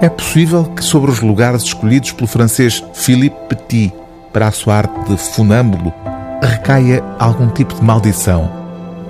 É 0.00 0.08
possível 0.08 0.64
que 0.64 0.84
sobre 0.84 1.10
os 1.10 1.20
lugares 1.20 1.62
escolhidos 1.62 2.12
pelo 2.12 2.28
francês 2.28 2.84
Philippe 2.94 3.36
Petit 3.48 3.92
para 4.32 4.46
a 4.46 4.52
sua 4.52 4.76
arte 4.76 5.10
de 5.10 5.16
funâmbulo 5.16 5.92
recaia 6.40 7.02
algum 7.18 7.48
tipo 7.48 7.74
de 7.74 7.82
maldição. 7.82 8.48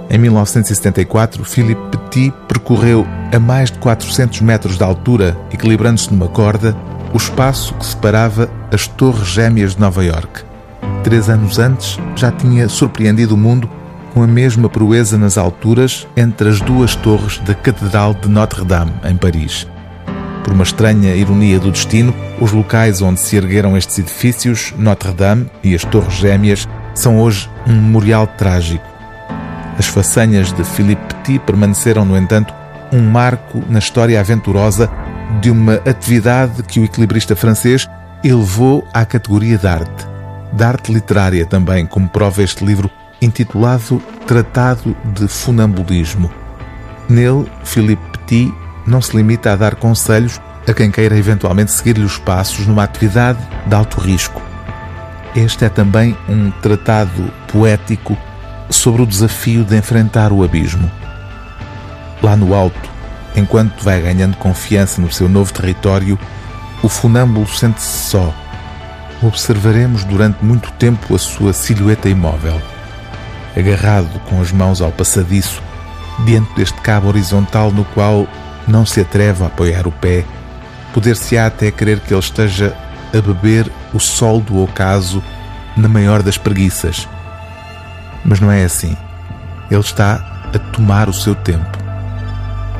Em 0.08 0.16
1974, 0.16 1.44
Philippe 1.44 1.98
Petit 1.98 2.32
percorreu 2.48 3.06
a 3.30 3.38
mais 3.38 3.70
de 3.70 3.78
400 3.80 4.40
metros 4.40 4.78
de 4.78 4.82
altura, 4.82 5.36
equilibrando-se 5.52 6.10
numa 6.10 6.28
corda, 6.28 6.74
o 7.12 7.18
espaço 7.18 7.74
que 7.74 7.84
separava 7.84 8.48
as 8.72 8.86
Torres 8.86 9.28
Gêmeas 9.28 9.74
de 9.74 9.80
Nova 9.80 10.02
York. 10.02 10.42
Três 11.04 11.28
anos 11.28 11.58
antes, 11.58 11.98
já 12.16 12.32
tinha 12.32 12.66
surpreendido 12.66 13.34
o 13.34 13.38
mundo 13.38 13.68
com 14.14 14.22
a 14.22 14.26
mesma 14.26 14.70
proeza 14.70 15.18
nas 15.18 15.36
alturas 15.36 16.08
entre 16.16 16.48
as 16.48 16.62
duas 16.62 16.96
torres 16.96 17.36
da 17.40 17.54
Catedral 17.54 18.14
de 18.14 18.26
Notre-Dame, 18.26 18.94
em 19.04 19.16
Paris. 19.18 19.66
Por 20.48 20.54
uma 20.54 20.64
estranha 20.64 21.14
ironia 21.14 21.60
do 21.60 21.70
destino, 21.70 22.14
os 22.40 22.52
locais 22.52 23.02
onde 23.02 23.20
se 23.20 23.36
ergueram 23.36 23.76
estes 23.76 23.98
edifícios, 23.98 24.72
Notre-Dame 24.78 25.50
e 25.62 25.74
as 25.74 25.84
Torres 25.84 26.14
Gêmeas, 26.14 26.66
são 26.94 27.20
hoje 27.20 27.50
um 27.66 27.74
memorial 27.74 28.26
trágico. 28.26 28.86
As 29.78 29.84
façanhas 29.84 30.50
de 30.50 30.64
Philippe 30.64 31.14
Petit 31.16 31.38
permaneceram, 31.40 32.02
no 32.02 32.16
entanto, 32.16 32.54
um 32.90 33.02
marco 33.02 33.62
na 33.68 33.78
história 33.78 34.18
aventurosa 34.18 34.90
de 35.42 35.50
uma 35.50 35.74
atividade 35.86 36.62
que 36.62 36.80
o 36.80 36.84
equilibrista 36.84 37.36
francês 37.36 37.86
elevou 38.24 38.88
à 38.94 39.04
categoria 39.04 39.58
de 39.58 39.66
arte. 39.66 40.06
De 40.50 40.64
arte 40.64 40.90
literária 40.90 41.44
também, 41.44 41.84
como 41.84 42.08
prova 42.08 42.42
este 42.42 42.64
livro 42.64 42.90
intitulado 43.20 44.02
Tratado 44.26 44.96
de 45.12 45.28
Funambulismo. 45.28 46.30
Nele, 47.06 47.44
Philippe 47.64 48.02
Petit 48.20 48.50
não 48.88 49.00
se 49.00 49.16
limita 49.16 49.52
a 49.52 49.56
dar 49.56 49.76
conselhos 49.76 50.40
a 50.66 50.74
quem 50.74 50.90
queira 50.90 51.16
eventualmente 51.16 51.70
seguir-lhe 51.72 52.04
os 52.04 52.18
passos 52.18 52.66
numa 52.66 52.84
atividade 52.84 53.38
de 53.66 53.74
alto 53.74 54.00
risco. 54.00 54.42
Este 55.34 55.64
é 55.64 55.68
também 55.68 56.16
um 56.28 56.50
tratado 56.50 57.32
poético 57.50 58.16
sobre 58.70 59.02
o 59.02 59.06
desafio 59.06 59.64
de 59.64 59.76
enfrentar 59.76 60.32
o 60.32 60.42
abismo. 60.42 60.90
Lá 62.22 62.36
no 62.36 62.54
alto, 62.54 62.90
enquanto 63.36 63.82
vai 63.82 64.00
ganhando 64.00 64.36
confiança 64.36 65.00
no 65.00 65.10
seu 65.12 65.28
novo 65.28 65.52
território, 65.52 66.18
o 66.82 66.88
funâmbulo 66.88 67.46
sente-se 67.46 68.10
só. 68.10 68.34
Observaremos 69.22 70.04
durante 70.04 70.44
muito 70.44 70.70
tempo 70.72 71.14
a 71.14 71.18
sua 71.18 71.52
silhueta 71.52 72.08
imóvel. 72.08 72.60
Agarrado 73.56 74.20
com 74.28 74.40
as 74.40 74.52
mãos 74.52 74.80
ao 74.80 74.92
passadiço, 74.92 75.62
diante 76.24 76.52
deste 76.54 76.80
cabo 76.80 77.08
horizontal 77.08 77.70
no 77.72 77.84
qual 77.84 78.26
não 78.68 78.84
se 78.84 79.00
atreve 79.00 79.42
a 79.42 79.46
apoiar 79.46 79.86
o 79.86 79.92
pé, 79.92 80.24
poder-se-á 80.92 81.46
até 81.46 81.70
crer 81.70 82.00
que 82.00 82.12
ele 82.12 82.20
esteja 82.20 82.76
a 83.12 83.20
beber 83.20 83.70
o 83.94 83.98
sol 83.98 84.40
do 84.40 84.62
ocaso 84.62 85.22
na 85.76 85.88
maior 85.88 86.22
das 86.22 86.36
preguiças. 86.36 87.08
Mas 88.24 88.40
não 88.40 88.52
é 88.52 88.64
assim. 88.64 88.96
Ele 89.70 89.80
está 89.80 90.50
a 90.54 90.58
tomar 90.58 91.08
o 91.08 91.12
seu 91.12 91.34
tempo. 91.34 91.78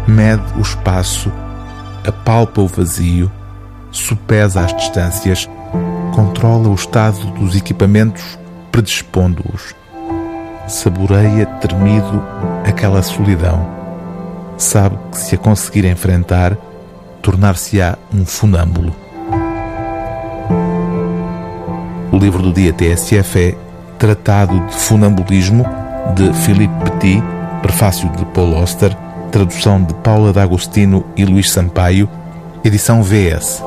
Mede 0.07 0.43
o 0.57 0.61
espaço, 0.61 1.33
apalpa 2.07 2.61
o 2.61 2.69
vazio, 2.69 3.31
supesa 3.91 4.61
as 4.61 4.75
distâncias, 4.77 5.49
controla 6.15 6.69
o 6.69 6.75
estado 6.75 7.19
dos 7.33 7.55
equipamentos, 7.57 8.39
predispondo-os. 8.71 9.75
Saboreia 10.67 11.47
tremido 11.61 12.23
aquela 12.65 13.03
solidão 13.03 13.78
sabe 14.59 14.99
que 15.11 15.19
se 15.19 15.35
a 15.37 15.39
conseguir 15.39 15.85
enfrentar, 15.87 16.57
tornar-se-á 17.23 17.97
um 18.13 18.27
funâmbulo. 18.27 18.95
O 22.13 22.17
livro 22.19 22.43
do 22.43 22.53
dia 22.53 22.73
TSF 22.73 23.39
é 23.39 23.57
Tratado 23.99 24.61
de 24.67 24.75
Funambulismo, 24.75 25.65
de 26.15 26.33
Philippe 26.33 26.75
Petit, 26.85 27.23
prefácio 27.63 28.09
de 28.11 28.25
Paul 28.27 28.61
Oster, 28.61 28.95
tradução 29.31 29.83
de 29.83 29.95
Paula 29.95 30.33
D'Agostino 30.33 31.05
e 31.17 31.25
Luís 31.25 31.51
Sampaio, 31.51 32.09
edição 32.65 33.03
VS. 33.03 33.63